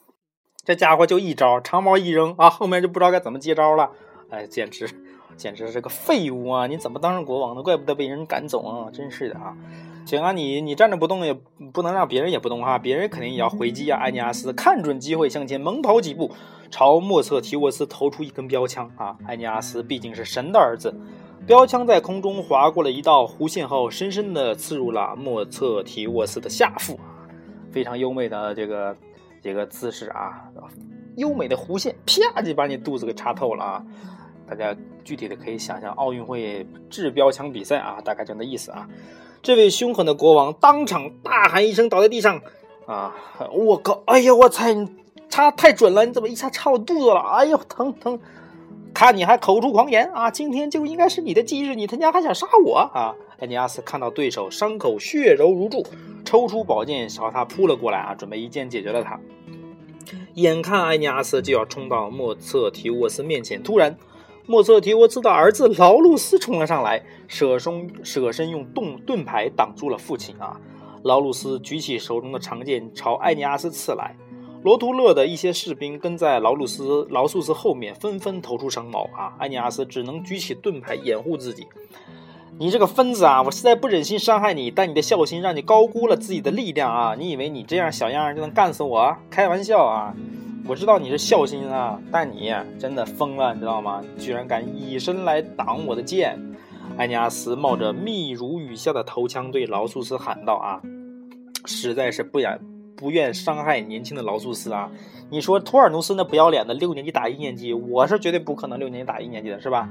[0.66, 3.92] 这家伙就一招长矛一扔啊，后面就不知道该怎么接招了。
[4.32, 4.90] 哎，简直
[5.40, 6.68] 简直是个废物啊！
[6.68, 7.64] 你怎么当上国王的？
[7.64, 8.92] 怪不得被人赶走啊！
[8.92, 9.56] 真是的啊！
[10.06, 11.34] 行啊，你你站着不动也
[11.72, 13.98] 不能让别人也不动啊，别人肯定也要回击啊！
[14.02, 16.30] 艾尼阿斯看准机会向前猛跑几步，
[16.70, 19.16] 朝莫测提沃斯投出一根标枪啊！
[19.26, 20.94] 艾尼阿斯毕竟是神的儿子。
[21.48, 27.00] 标枪在空中划过了一道弧线后，深深地刺入了莫测提沃斯的下腹，
[27.72, 28.98] 非常优美的这个
[29.42, 30.44] 这个姿势啊，
[31.16, 33.86] 优美的弧线，啪就把你肚子给插透了啊！
[34.50, 38.90] 大家具体的可以想象奥运会掷标枪比赛啊，大概这样的意思啊。
[39.44, 42.42] 这位凶狠的国王当场大喊一声，倒在地上
[42.88, 43.16] 啊！
[43.54, 44.02] 我靠！
[44.08, 44.72] 哎呀，我操！
[44.74, 44.90] 你
[45.30, 47.20] 插太准了，你怎么一下插我肚子了？
[47.20, 48.20] 哎呦，疼疼！
[48.94, 50.32] 看你还口出狂言啊！
[50.32, 53.16] 今天就应该是你的忌日，你他娘还想杀我啊！
[53.38, 55.86] 艾尼阿斯看到对手伤口血肉如注，
[56.26, 59.20] 抽出宝剑朝他扑了过来啊，准备一剑解决了他。
[60.34, 63.96] 眼看艾尼阿斯就要冲到莫测提沃斯面前，突然
[64.50, 70.60] 莫测提沃兹的儿子劳鲁斯冲了上来，舍身舍身用盾盾牌挡住了父亲啊！
[71.04, 74.16] 劳鲁斯举起手中的长剑朝艾尼阿斯刺来。
[74.64, 79.36] 罗图勒的一些士兵跟在劳鲁斯、劳素斯后面，纷纷投出长矛啊！
[79.38, 81.68] 艾尼阿斯只能举起盾牌掩护自己。
[82.58, 83.44] 你这个疯子啊！
[83.44, 87.16] 我实在不忍心伤害你，但你的孝心让你高估了自己的力量啊！
[87.16, 89.16] 你以为你这样小样就能干死我？
[89.30, 90.16] 开玩笑啊！
[90.70, 94.04] 我知道你是孝心啊，但你真的疯了，你知道吗？
[94.20, 96.38] 居然敢以身来挡我的剑！
[96.96, 100.80] 艾尼阿斯冒着密如雨下的头枪对劳苏斯喊道：“啊，
[101.66, 102.60] 实在是不愿
[102.96, 104.92] 不愿伤害年轻的劳苏斯啊！
[105.32, 109.90] 你说托尔努斯那不要脸的六年级打一年级，我是绝对不可能六年级打一年级的，是吧？”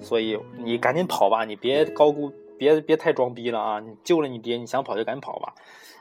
[0.00, 3.80] 所以你赶紧跑吧，你别高估，别别太装逼了啊！
[3.80, 5.52] 你救了你爹，你想跑就赶紧跑吧，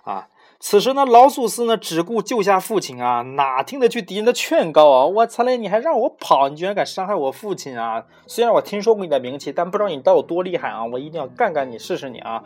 [0.05, 0.27] 啊！
[0.67, 5.05] 此时呢，劳素斯呢只顾救下父亲啊，哪听得去敌人的劝告啊！
[5.05, 8.03] 我操嘞，你还让我跑，你居然敢伤害我父亲啊！
[8.25, 10.83] 虽然我听说过你的名气，但不知道你到底有多厉害啊！
[10.83, 12.43] 我一定要干干你试试你啊！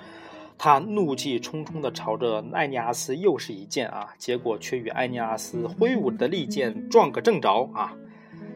[0.57, 7.93] 他怒气冲冲地朝着艾尼阿斯又是一剑啊，结果却与艾尼阿斯挥舞的利剑撞个正着啊！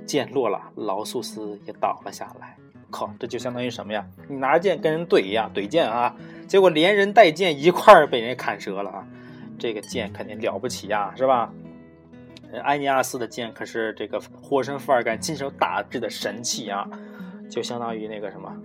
[0.06, 2.58] 剑落了，劳素斯也倒了下来。
[2.92, 4.06] 靠，这就相当于什么呀？
[4.28, 6.14] 你拿剑跟人怼呀，怼剑啊，
[6.50, 9.08] 结果连人带剑一块儿被人砍折了啊！
[9.58, 11.52] 这个剑肯定了不起呀，是吧？
[12.64, 16.88] 埃尼阿斯的剑可是这个火神富尔干亲手打制的神器啊，
[17.50, 18.56] 就相当于那个什么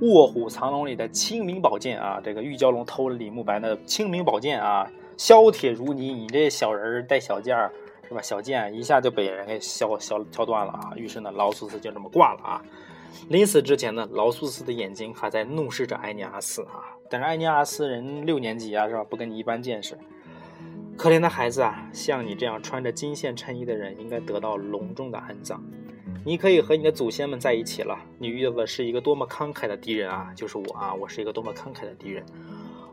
[0.10, 7.70] 《卧虎藏龙》里的清明宝剑啊，这个玉娇龙偷了李慕白的清明宝剑啊，削铁如泥，你这小人带小剑儿
[8.08, 8.22] 是吧？
[8.22, 10.92] 小剑一下就被人给削削削断了啊！
[10.96, 12.62] 于是呢，劳苏斯就这么挂了啊！
[13.28, 16.84] 临死之前呢，劳苏斯的眼睛还在怒视着埃尼阿斯啊。
[17.10, 19.04] 但是埃尼阿斯人六年级啊，是吧？
[19.04, 19.98] 不跟你一般见识。
[20.96, 25.62] 可怜的孩子啊，像你这样穿着金线衬衣的人，应该得到隆重的安葬。
[26.24, 27.98] 你可以和你的祖先们在一起了。
[28.18, 30.32] 你遇到的是一个多么慷慨的敌人啊！
[30.34, 32.24] 就是我啊，我是一个多么慷慨的敌人。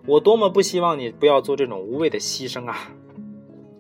[0.06, 2.76] 我多么不希望你不要做这种无谓的牺牲啊！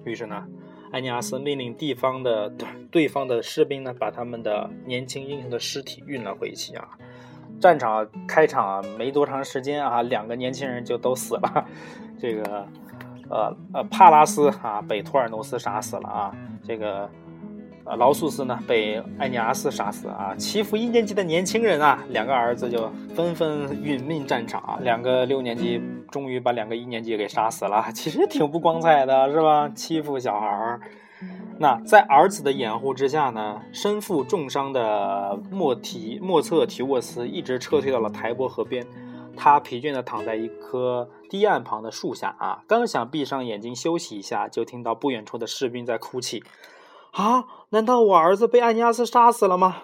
[0.05, 0.47] 于是呢。
[0.91, 6.87] 艾尼阿斯命令地方的对对方的士兵呢，把他们的年轻英雄的尸体运了回去啊。
[7.59, 11.67] 战场开场没多长时间啊，两个年轻人就都死了。
[12.21, 12.67] 这个，
[13.33, 16.31] 呃呃，帕拉斯啊被托尔努斯杀死了啊。
[16.63, 17.09] 这个。
[17.85, 29.67] 呃，劳素斯呢被艾尼阿斯杀死啊，欺负一年级的年轻人啊，两个儿子就纷纷殒命战场啊，两个六年级终于把两个一年级给杀死了，其实也挺不光彩的，是吧？
[29.75, 30.79] 欺负小孩儿。
[31.59, 38.87] 那在儿子的掩护之下呢，身负重伤的莫提莫测提沃斯一直撤退到了台伯河边，
[39.35, 46.43] 他疲倦地躺在一棵堤岸旁的树下啊，刚想闭上眼睛休息一下，就听到不远处的士兵在哭泣。
[47.11, 47.45] 啊！
[47.69, 49.77] 难道我儿子被安尼亚斯杀死了吗？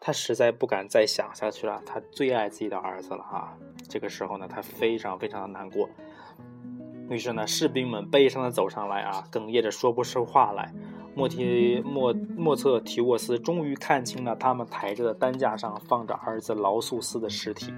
[0.00, 1.82] 他实在不敢再想下去了。
[1.84, 3.56] 他最爱自己的儿子了啊！
[3.88, 5.88] 这个时候呢，他非常非常的难过。
[7.10, 10.72] 于是呢，士兵们悲伤的走上来啊，哽咽着说不出话来。
[11.16, 17.72] 莫提莫莫测提沃斯终于看清了他们抬着的担架上放着儿子劳素斯的尸体。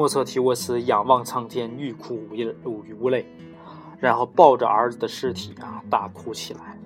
[0.00, 3.26] 莫测提沃斯仰望苍天，欲哭无泪，无无泪，
[3.98, 6.80] 然后抱着儿子的尸体啊，大哭起来。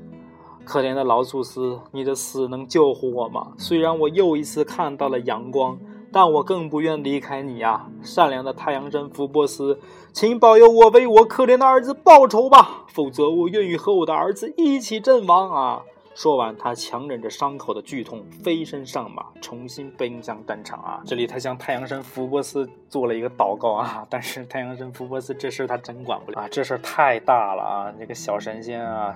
[0.65, 3.53] 可怜的劳素斯，你的死能救活我吗？
[3.57, 5.79] 虽然我又一次看到了阳光，
[6.11, 7.89] 但我更不愿离开你啊！
[8.03, 9.79] 善良的太阳神福波斯，
[10.13, 15.83] 请保佑我为我可怜的儿子报仇吧，否则我愿意和我的儿子一起阵亡啊！
[16.15, 21.03] 说完，他强忍着伤口的剧痛，飞身上马，重新奔向战场啊！
[21.05, 27.93] 这里他向太阳神福波斯做了一个祷告啊， 但是太阳神福波斯这事他真管不了啊，这事太大了啊！
[27.99, 29.13] 那个小神仙啊，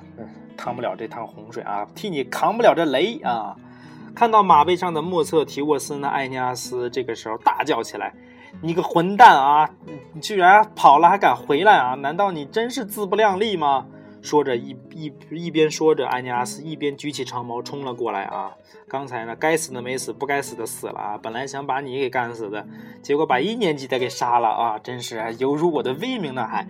[0.56, 3.54] 趟不了这趟洪水啊，替你扛不了这雷啊！
[4.12, 8.12] 看到马背上的莫测提沃斯呢，艾尼阿斯这个时候大叫起来
[8.60, 9.70] ：“你个混蛋啊！
[10.12, 11.94] 你居然跑了还敢回来啊？
[11.94, 13.86] 难道你真是自不量力吗？”
[14.20, 18.52] 说着，一一一边说着，安尼阿斯一边举起长矛冲了过来啊！
[18.88, 21.18] 刚才呢，该死的没死，不该死的死了啊！
[21.22, 22.66] 本来想把你给干死的，
[23.02, 24.78] 结果把一年级的给杀了啊！
[24.78, 26.46] 真是犹如我的威名呢！
[26.46, 26.66] 还，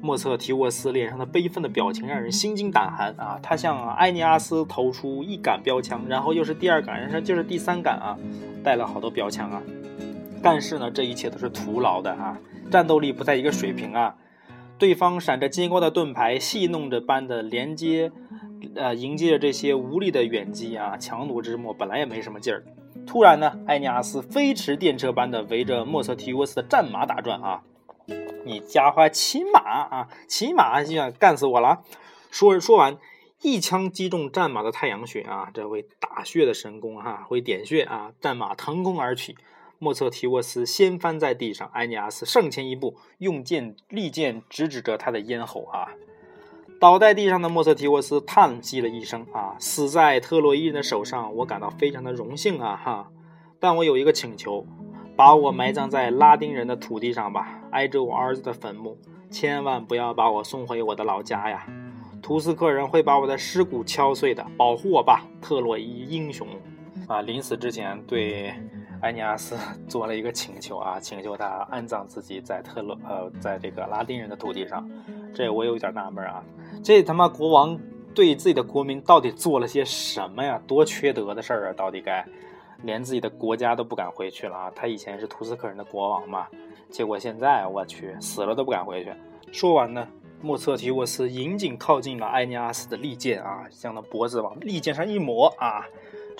[0.00, 3.38] 莫测提沃斯脸上的悲愤的表情让人心惊胆寒啊！
[3.42, 8.16] 他向埃尼阿斯投出一杆标枪，然后又是第二杆，然后就是第三杆啊，
[8.64, 9.62] 带了好多标枪啊！
[10.42, 12.38] 但是呢，这一切都是徒劳的啊！
[12.70, 14.14] 战斗力不在一个水平啊！
[14.78, 18.12] 对方闪着金光的盾牌，戏弄着般的连接，
[18.76, 20.96] 呃，迎接着这些无力的远击啊！
[20.96, 22.64] 强弩之末本来也没什么劲儿，
[23.06, 27.62] 突然呢，埃尼阿斯飞驰电车般的围着莫瑟提乌斯的战马打转啊！
[28.44, 31.82] 你家伙骑马啊，骑马就想干死我了！
[32.30, 32.96] 说说完，
[33.42, 39.36] 一枪击中战马的太阳穴啊，这位打血的神功哈，会点穴啊，战马腾空而起。
[39.78, 45.94] 莫测提沃斯掀翻在地上，埃尼阿斯上前一步，用剑利剑直指着他的咽喉啊！
[46.80, 53.10] 倒在地上的莫测提沃斯叹息了一声啊，死在特洛伊人的手上，我感到非常的荣幸啊哈！
[53.60, 54.66] 但我有一个请求，
[55.16, 58.96] 把我埋葬在拉丁人的土地上吧，挨着我儿子的坟墓，
[59.30, 61.66] 千万不要把我送回我的老家呀！
[62.20, 66.46] 图斯克人会把我的尸骨敲碎的，保护我吧，特洛伊英雄！
[67.06, 68.52] 啊，临死之前对。
[69.02, 69.56] 埃尼阿斯
[69.88, 74.88] 做了一个请求啊，请求他安葬自己在特洛呃，在这个拉丁人的土地上。
[75.34, 76.42] 这我有点纳闷啊，
[76.82, 77.78] 这他妈国王
[78.14, 80.60] 对自己的国民到底做了些什么呀？
[80.66, 81.72] 多缺德的事儿啊！
[81.76, 82.24] 到底该
[82.82, 84.72] 连自己的国家都不敢回去了啊！
[84.74, 86.48] 他以前是图斯克人的国王嘛，
[86.90, 89.12] 结果现在我去死了都不敢回去。
[89.52, 90.08] 说完呢，
[90.40, 95.86] 莫测提沃斯紧紧靠近了埃尼阿斯的利剑啊，将他脖子往利剑上一抹啊。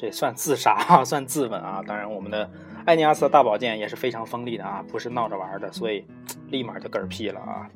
[0.00, 1.82] 这算自杀啊， 算自刎啊！
[1.84, 2.48] 当然，我们的
[2.84, 6.06] 艾尼阿斯的大宝剑也是非常锋利的啊，不是闹着玩的，所以
[6.50, 7.68] 立马就嗝屁了啊！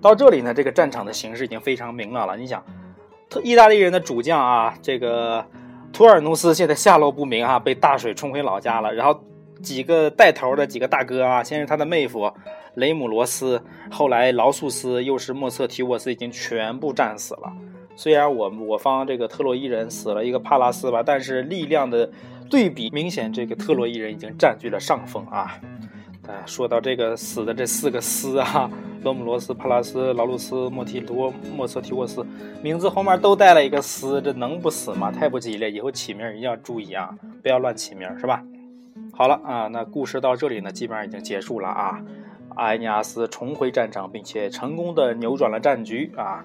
[0.00, 2.34] 到这里呢，这个战场的形势已经非常明朗了。
[2.34, 2.64] 你想，
[3.28, 5.44] 特意大利人的主将啊，这个
[5.92, 8.94] 图尔努斯现在下落不明啊，被大水冲回老家了。
[8.94, 9.22] 然后
[9.62, 12.32] 几个带头的几个大哥啊，先是他的妹夫
[12.76, 17.52] 雷姆罗斯，后来劳素斯，又是莫测提沃斯，已经全部战死了。
[18.00, 22.08] 虽然我我方这个特洛伊人死了一个帕拉斯吧，但是力量的
[22.48, 25.60] 对比明显，这个特洛伊人已经占据了上风啊。
[26.26, 28.70] 哎，说到这个死的这四个斯啊，
[29.02, 32.24] 罗姆罗斯、帕拉斯、劳鲁斯、莫提多、莫瑟提沃斯，
[32.62, 35.12] 名字后面都带了一个斯，这能不死吗？
[35.12, 38.42] 太不吉利，以后起名一定要注意啊，不要乱起名，是吧？
[39.12, 42.00] 好了啊，那故事到这里呢，基本上已经结束了啊。
[42.56, 46.42] 埃尼阿斯重回战场，并且成功的扭转了战局啊。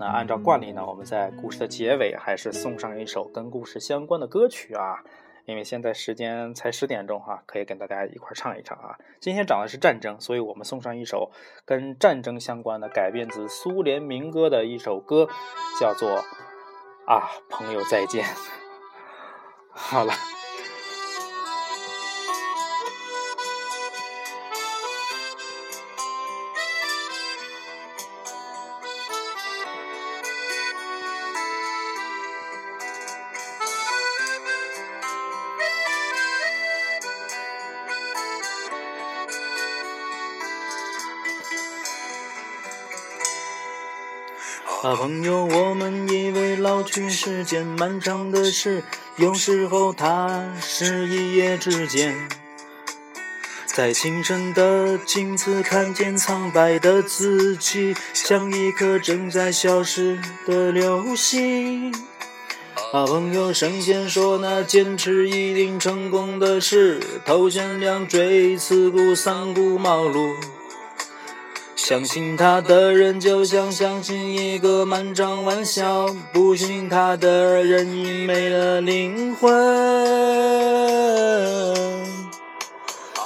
[0.00, 5.04] 那按照惯例呢，我们在故事的结尾还是送上一首跟故事相关的歌曲啊，
[5.44, 8.96] 因为现在时间才十点钟哈，可以跟大家一块唱一唱啊。
[9.20, 11.30] 今天讲的是战争，所以我们送上一首
[11.66, 15.28] 跟战争相关的改编自苏联民歌的一首歌，
[15.78, 16.08] 叫做
[17.04, 18.24] 《啊朋友再见》。
[19.68, 20.14] 好了。
[44.82, 48.82] 啊，朋友，我们以为老去是件漫长的事，
[49.16, 52.26] 有时候它是一夜之间。
[53.66, 61.92] 在清晨的镜子看见苍白的自己，像一颗正在消失的流星。
[62.94, 70.34] 啊，朋友，神仙说那坚持一定成功的事，头悬梁锥刺股三顾茅庐。
[71.90, 79.50] 相信他的人就像相信一个漫长玩笑，不信他的人已没了灵魂。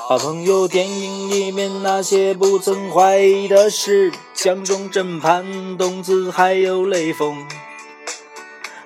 [0.09, 7.47] 好朋友，电影里面那些不曾怀疑的事，江中正潘冬子还有雷锋。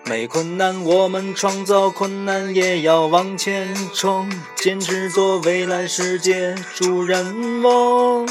[0.05, 8.27] 没困难，我们创造困难，也要往前冲，坚持做未来世界主人翁。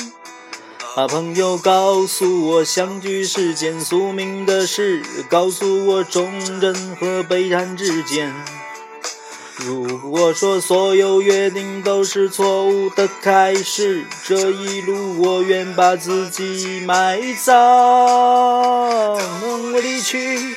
[0.98, 5.04] 把，朋友，告诉我，相聚是件宿命的事。
[5.30, 8.34] 告诉我，忠贞和背叛之间。
[9.58, 17.56] 如果说所有约定都是错误的开始，这一路我愿把自己埋葬。
[17.56, 20.56] 当我离去，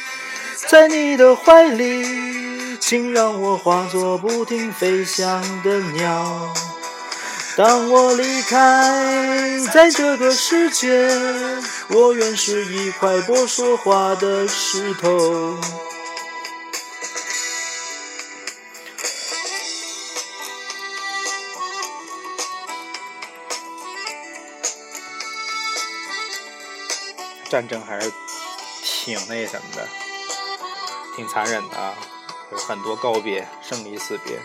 [0.70, 6.54] 在你的怀里，请让我化作不停飞翔的鸟。
[7.62, 11.10] 当我离开，在这个世界，
[11.90, 15.58] 我愿是一块不说话的石头。
[27.50, 28.10] 战争还是
[28.82, 29.86] 挺那什么的，
[31.14, 31.94] 挺残忍的啊，
[32.52, 34.38] 有很多告别、生离死别。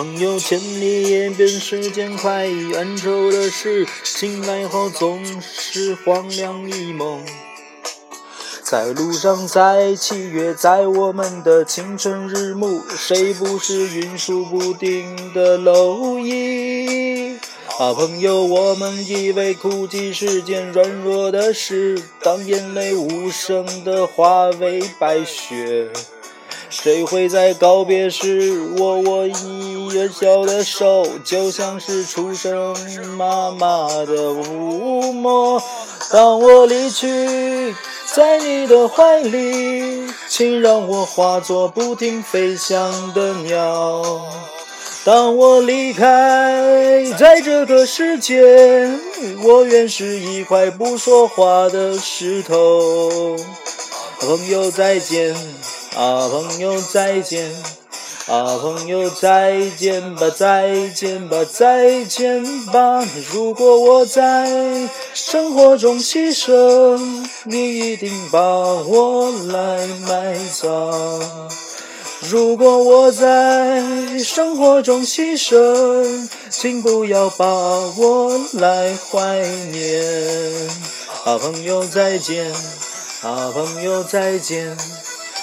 [0.00, 7.22] 朋友，千里也变时间快，恩仇的事，醒来后总是黄粱一梦。
[8.62, 17.36] 在路上，在七月，在我们的青春日暮，谁不是云舒不定的蝼蚁？
[17.78, 25.90] 啊，朋友，我们以为哭泣是件软弱的事，当眼泪无声的化为白雪。
[26.70, 32.76] 谁会在告别时握握一元小的手，就像是出生
[33.16, 35.60] 妈妈的抚摸。
[36.12, 37.74] 当我离去，
[38.14, 44.02] 在你的怀里，请让我化作不停飞翔的鸟。
[45.04, 48.88] 当我离开，在这个世界，
[49.42, 53.36] 我愿是一块不说话的石头。
[54.20, 55.34] 朋友再见。
[55.96, 57.52] 啊，朋友再见！
[58.26, 63.04] 啊，朋友再见吧，再见吧，再见吧。
[63.32, 71.50] 如果我在生活中牺牲，你一定把我来埋葬。
[72.28, 73.82] 如果我在
[74.18, 79.40] 生活中牺牲，请不要把我来怀
[79.72, 80.70] 念。
[81.24, 82.52] 啊，朋友再见！
[83.22, 84.76] 啊，朋友再见！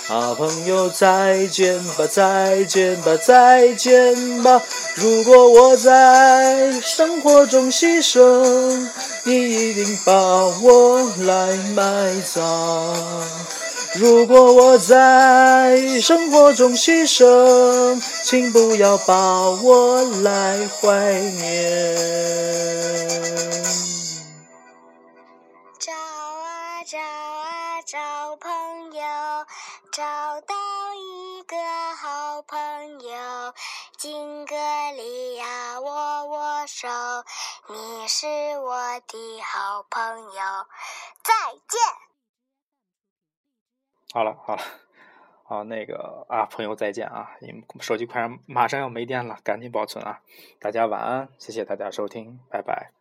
[0.10, 4.62] 啊，朋友，再见吧，再见吧，再见吧。
[4.96, 8.88] 如果我在生活中牺牲，
[9.24, 12.96] 你一定把我来埋葬。
[13.96, 21.98] 如果我在生活中牺牲，请不要把我来怀念。
[34.08, 34.56] 敬个
[34.96, 36.88] 礼呀，握握手，
[37.68, 38.26] 你是
[38.58, 40.42] 我的好朋友。
[41.26, 41.78] 再见。
[44.14, 44.64] 好了好了，
[45.44, 47.36] 好那个啊，朋友再见啊！
[47.42, 50.22] 你们手机快马上要没电了，赶紧保存啊！
[50.58, 52.94] 大家晚安，谢谢大家收听，拜拜。